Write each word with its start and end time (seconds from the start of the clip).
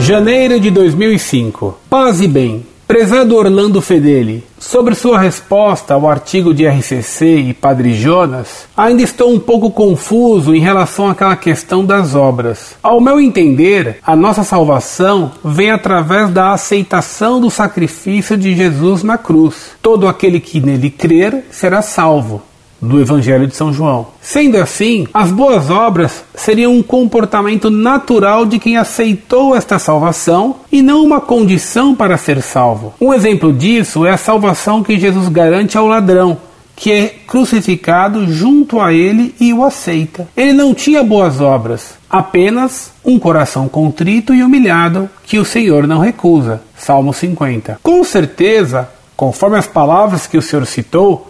Janeiro 0.00 0.58
de 0.58 0.70
2005. 0.70 1.78
Paz 1.90 2.22
e 2.22 2.26
bem. 2.26 2.64
Prezado 2.88 3.36
Orlando 3.36 3.82
Fedeli, 3.82 4.42
sobre 4.58 4.94
sua 4.94 5.18
resposta 5.18 5.92
ao 5.92 6.08
artigo 6.08 6.54
de 6.54 6.66
RCC 6.66 7.36
e 7.36 7.54
Padre 7.54 7.92
Jonas, 7.92 8.66
ainda 8.74 9.02
estou 9.02 9.30
um 9.30 9.38
pouco 9.38 9.70
confuso 9.70 10.54
em 10.54 10.58
relação 10.58 11.08
àquela 11.08 11.36
questão 11.36 11.84
das 11.84 12.14
obras. 12.14 12.74
Ao 12.82 13.00
meu 13.00 13.20
entender, 13.20 13.98
a 14.04 14.16
nossa 14.16 14.42
salvação 14.42 15.30
vem 15.44 15.70
através 15.70 16.30
da 16.30 16.52
aceitação 16.52 17.38
do 17.38 17.50
sacrifício 17.50 18.36
de 18.38 18.56
Jesus 18.56 19.02
na 19.02 19.18
cruz. 19.18 19.72
Todo 19.82 20.08
aquele 20.08 20.40
que 20.40 20.60
nele 20.60 20.90
crer 20.90 21.44
será 21.50 21.82
salvo 21.82 22.42
do 22.80 23.00
Evangelho 23.00 23.46
de 23.46 23.54
São 23.54 23.72
João. 23.72 24.08
Sendo 24.20 24.56
assim, 24.56 25.06
as 25.12 25.30
boas 25.30 25.70
obras 25.70 26.24
seriam 26.34 26.74
um 26.74 26.82
comportamento 26.82 27.70
natural 27.70 28.46
de 28.46 28.58
quem 28.58 28.76
aceitou 28.76 29.54
esta 29.54 29.78
salvação 29.78 30.56
e 30.72 30.80
não 30.80 31.04
uma 31.04 31.20
condição 31.20 31.94
para 31.94 32.16
ser 32.16 32.40
salvo. 32.40 32.94
Um 33.00 33.12
exemplo 33.12 33.52
disso 33.52 34.06
é 34.06 34.10
a 34.10 34.16
salvação 34.16 34.82
que 34.82 34.98
Jesus 34.98 35.28
garante 35.28 35.76
ao 35.76 35.86
ladrão, 35.86 36.38
que 36.74 36.90
é 36.90 37.14
crucificado 37.26 38.26
junto 38.32 38.80
a 38.80 38.92
ele 38.92 39.34
e 39.38 39.52
o 39.52 39.62
aceita. 39.62 40.26
Ele 40.34 40.54
não 40.54 40.72
tinha 40.72 41.04
boas 41.04 41.40
obras, 41.40 41.94
apenas 42.08 42.92
um 43.04 43.18
coração 43.18 43.68
contrito 43.68 44.34
e 44.34 44.42
humilhado 44.42 45.08
que 45.26 45.38
o 45.38 45.44
Senhor 45.44 45.86
não 45.86 45.98
recusa. 45.98 46.62
Salmo 46.78 47.12
50. 47.12 47.80
Com 47.82 48.02
certeza, 48.02 48.88
conforme 49.14 49.58
as 49.58 49.66
palavras 49.66 50.26
que 50.26 50.38
o 50.38 50.42
Senhor 50.42 50.64
citou, 50.64 51.29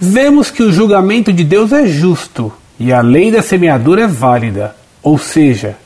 vemos 0.00 0.50
que 0.50 0.62
o 0.62 0.72
julgamento 0.72 1.32
de 1.32 1.44
Deus 1.44 1.72
é 1.72 1.86
justo 1.86 2.50
e 2.78 2.92
a 2.92 3.02
lei 3.02 3.30
da 3.30 3.42
semeadura 3.42 4.04
é 4.04 4.06
válida, 4.06 4.74
ou 5.02 5.18
seja, 5.18 5.76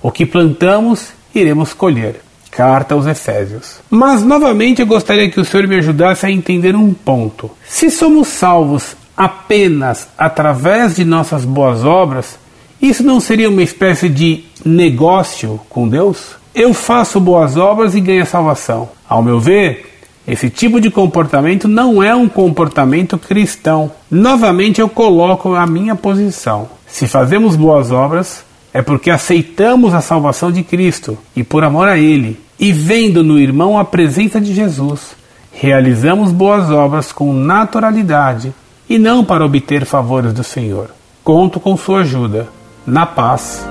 o 0.00 0.10
que 0.10 0.24
plantamos 0.24 1.08
iremos 1.34 1.74
colher. 1.74 2.22
Carta 2.50 2.94
aos 2.94 3.06
Efésios. 3.06 3.78
Mas 3.90 4.24
novamente 4.24 4.80
eu 4.80 4.86
gostaria 4.86 5.30
que 5.30 5.38
o 5.38 5.44
Senhor 5.44 5.68
me 5.68 5.76
ajudasse 5.76 6.26
a 6.26 6.30
entender 6.30 6.74
um 6.74 6.92
ponto. 6.92 7.50
Se 7.68 7.90
somos 7.90 8.28
salvos 8.28 8.96
apenas 9.16 10.08
através 10.16 10.96
de 10.96 11.04
nossas 11.04 11.44
boas 11.44 11.84
obras, 11.84 12.38
isso 12.80 13.02
não 13.02 13.20
seria 13.20 13.50
uma 13.50 13.62
espécie 13.62 14.08
de 14.08 14.44
negócio 14.64 15.60
com 15.68 15.86
Deus? 15.88 16.36
Eu 16.54 16.72
faço 16.72 17.20
boas 17.20 17.56
obras 17.56 17.94
e 17.94 18.00
ganho 18.00 18.22
a 18.22 18.26
salvação. 18.26 18.88
Ao 19.08 19.22
meu 19.22 19.38
ver, 19.38 19.97
esse 20.28 20.50
tipo 20.50 20.78
de 20.78 20.90
comportamento 20.90 21.66
não 21.66 22.02
é 22.02 22.14
um 22.14 22.28
comportamento 22.28 23.16
cristão. 23.16 23.90
Novamente 24.10 24.78
eu 24.78 24.86
coloco 24.86 25.54
a 25.54 25.66
minha 25.66 25.94
posição. 25.94 26.68
Se 26.86 27.08
fazemos 27.08 27.56
boas 27.56 27.90
obras, 27.90 28.44
é 28.74 28.82
porque 28.82 29.10
aceitamos 29.10 29.94
a 29.94 30.02
salvação 30.02 30.52
de 30.52 30.62
Cristo 30.62 31.16
e 31.34 31.42
por 31.42 31.64
amor 31.64 31.88
a 31.88 31.96
Ele, 31.96 32.38
e 32.60 32.72
vendo 32.72 33.24
no 33.24 33.38
irmão 33.38 33.78
a 33.78 33.86
presença 33.86 34.38
de 34.38 34.52
Jesus, 34.52 35.16
realizamos 35.50 36.30
boas 36.30 36.70
obras 36.70 37.10
com 37.10 37.32
naturalidade 37.32 38.52
e 38.86 38.98
não 38.98 39.24
para 39.24 39.46
obter 39.46 39.86
favores 39.86 40.34
do 40.34 40.44
Senhor. 40.44 40.90
Conto 41.24 41.58
com 41.58 41.74
sua 41.74 42.00
ajuda. 42.00 42.48
Na 42.86 43.06
paz. 43.06 43.66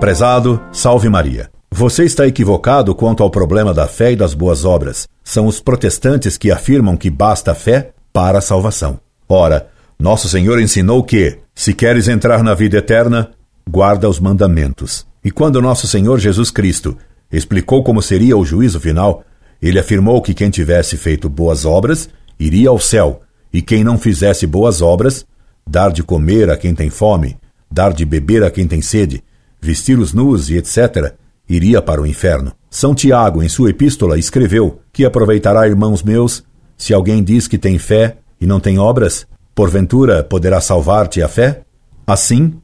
Prezado, 0.00 0.60
salve 0.72 1.08
Maria. 1.08 1.59
Você 1.72 2.04
está 2.04 2.26
equivocado 2.26 2.94
quanto 2.94 3.22
ao 3.22 3.30
problema 3.30 3.72
da 3.72 3.86
fé 3.86 4.12
e 4.12 4.16
das 4.16 4.34
boas 4.34 4.64
obras. 4.64 5.08
São 5.22 5.46
os 5.46 5.60
protestantes 5.60 6.36
que 6.36 6.50
afirmam 6.50 6.96
que 6.96 7.08
basta 7.08 7.52
a 7.52 7.54
fé 7.54 7.92
para 8.12 8.38
a 8.38 8.42
salvação. 8.42 8.98
Ora, 9.28 9.68
nosso 9.98 10.28
Senhor 10.28 10.60
ensinou 10.60 11.02
que, 11.04 11.38
se 11.54 11.72
queres 11.72 12.08
entrar 12.08 12.42
na 12.42 12.54
vida 12.54 12.78
eterna, 12.78 13.30
guarda 13.68 14.08
os 14.08 14.18
mandamentos. 14.18 15.06
E 15.24 15.30
quando 15.30 15.62
nosso 15.62 15.86
Senhor 15.86 16.18
Jesus 16.18 16.50
Cristo 16.50 16.98
explicou 17.30 17.84
como 17.84 18.02
seria 18.02 18.36
o 18.36 18.44
juízo 18.44 18.80
final, 18.80 19.22
ele 19.62 19.78
afirmou 19.78 20.20
que 20.20 20.34
quem 20.34 20.50
tivesse 20.50 20.96
feito 20.96 21.28
boas 21.28 21.64
obras 21.64 22.10
iria 22.38 22.70
ao 22.70 22.80
céu, 22.80 23.20
e 23.52 23.62
quem 23.62 23.84
não 23.84 23.96
fizesse 23.96 24.46
boas 24.46 24.82
obras, 24.82 25.24
dar 25.66 25.92
de 25.92 26.02
comer 26.02 26.50
a 26.50 26.56
quem 26.56 26.74
tem 26.74 26.90
fome, 26.90 27.36
dar 27.70 27.92
de 27.92 28.04
beber 28.04 28.42
a 28.42 28.50
quem 28.50 28.66
tem 28.66 28.82
sede, 28.82 29.22
vestir 29.60 29.98
os 29.98 30.12
nus 30.12 30.50
e 30.50 30.56
etc., 30.56 31.14
iria 31.50 31.82
para 31.82 32.00
o 32.00 32.06
inferno. 32.06 32.52
São 32.70 32.94
Tiago, 32.94 33.42
em 33.42 33.48
sua 33.48 33.70
epístola, 33.70 34.16
escreveu: 34.16 34.80
Que 34.92 35.04
aproveitará, 35.04 35.66
irmãos 35.66 36.02
meus, 36.02 36.44
se 36.78 36.94
alguém 36.94 37.22
diz 37.22 37.48
que 37.48 37.58
tem 37.58 37.78
fé 37.78 38.18
e 38.40 38.46
não 38.46 38.60
tem 38.60 38.78
obras? 38.78 39.26
Porventura 39.54 40.22
poderá 40.22 40.60
salvar-te 40.60 41.20
a 41.20 41.28
fé? 41.28 41.62
Assim, 42.06 42.54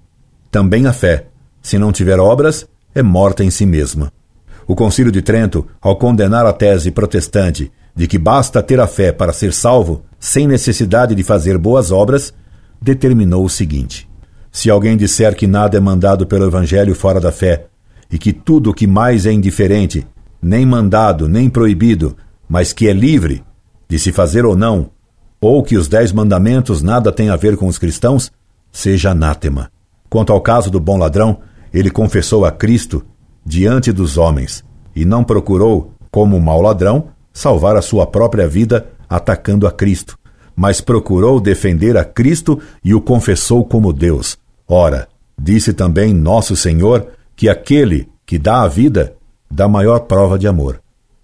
também 0.51 0.87
a 0.87 0.93
fé, 0.93 1.27
se 1.61 1.77
não 1.77 1.93
tiver 1.93 2.19
obras, 2.21 2.67
é 2.95 3.03
morta 3.03 3.43
em 3.43 3.51
si 3.51 3.67
mesma. 3.67 4.13
O 4.67 4.75
Concílio 4.75 5.13
de 5.13 5.21
Trento, 5.21 5.67
ao 5.81 5.97
condenar 5.97 6.47
a 6.47 6.53
tese 6.53 6.91
protestante 6.91 7.71
de 7.95 8.07
que 8.07 8.19
basta 8.19 8.63
ter 8.63 8.79
a 8.79 8.87
fé 8.87 9.11
para 9.11 9.33
ser 9.33 9.53
salvo, 9.53 10.03
sem 10.19 10.47
necessidade 10.47 11.15
de 11.15 11.23
fazer 11.23 11.59
boas 11.59 11.91
obras, 11.91 12.33
determinou 12.81 13.45
o 13.45 13.51
seguinte: 13.51 14.09
Se 14.53 14.71
alguém 14.71 14.97
disser 14.97 15.35
que 15.35 15.47
nada 15.47 15.77
é 15.77 15.81
mandado 15.81 16.27
pelo 16.27 16.47
Evangelho 16.47 16.95
fora 16.95 17.21
da 17.21 17.33
fé, 17.33 17.67
e 18.11 18.19
que 18.19 18.33
tudo 18.33 18.71
o 18.71 18.75
que 18.75 18.87
mais 18.87 19.27
é 19.27 19.33
indiferente, 19.33 20.06
nem 20.41 20.65
mandado, 20.65 21.28
nem 21.28 21.49
proibido, 21.49 22.17
mas 22.49 22.72
que 22.72 22.89
é 22.89 22.93
livre 22.93 23.43
de 23.89 23.99
se 23.99 24.12
fazer 24.12 24.44
ou 24.44 24.56
não, 24.56 24.91
ou 25.41 25.62
que 25.62 25.77
os 25.77 25.89
dez 25.89 26.12
mandamentos 26.12 26.83
nada 26.83 27.12
têm 27.12 27.31
a 27.31 27.37
ver 27.37 27.56
com 27.56 27.67
os 27.67 27.78
cristãos, 27.78 28.31
seja 28.72 29.11
anátema. 29.11 29.71
Quanto 30.09 30.33
ao 30.33 30.41
caso 30.41 30.71
do 30.71 30.81
bom 30.81 30.97
ladrão, 30.99 31.39
ele 31.72 31.91
confessou 31.91 32.44
a 32.44 32.53
Cristo 32.53 33.05
diante 33.44 33.93
dos 33.93 34.17
homens 34.17 34.65
e 34.94 35.05
não 35.05 35.23
procurou, 35.23 35.93
como 36.11 36.37
um 36.37 36.41
mau 36.41 36.62
ladrão, 36.62 37.09
salvar 37.33 37.77
a 37.77 37.83
sua 37.83 38.06
própria 38.06 38.49
vida 38.49 38.87
atacando 39.09 39.67
a 39.67 39.73
Cristo, 39.73 40.19
mas 40.55 40.81
procurou 40.81 41.41
defender 41.41 41.97
a 41.97 42.05
Cristo 42.05 42.59
e 42.83 42.94
o 42.94 43.00
confessou 43.00 43.65
como 43.65 43.93
Deus. 43.93 44.38
Ora, 44.67 45.06
disse 45.38 45.73
também 45.73 46.15
nosso 46.15 46.56
Senhor 46.56 47.09
que 47.37 47.49
aquele 47.49 48.09
que 48.25 48.39
dá 48.39 48.63
a 48.63 48.69
vida 48.69 49.15
dá 49.51 49.69
maior 49.69 50.01
prova 50.01 50.39
de 50.39 50.49
amor. 50.49 50.81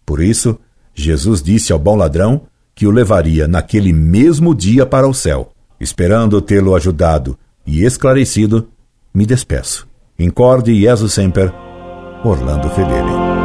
Por 0.06 0.22
isso, 0.22 0.58
Jesus 0.94 1.42
disse 1.42 1.72
ao 1.72 1.78
bom 1.78 1.96
ladrão 1.96 2.42
que 2.74 2.86
o 2.86 2.90
levaria 2.90 3.48
naquele 3.48 3.92
mesmo 3.92 4.54
dia 4.54 4.86
para 4.86 5.08
o 5.08 5.14
céu. 5.14 5.50
Esperando 5.80 6.40
tê-lo 6.40 6.76
ajudado 6.76 7.36
e 7.66 7.84
esclarecido, 7.84 8.68
me 9.12 9.26
despeço. 9.26 9.88
Incorde 10.18 10.78
Jesus 10.78 11.12
Semper, 11.12 11.52
Orlando 12.24 12.68
Fedeli. 12.70 13.41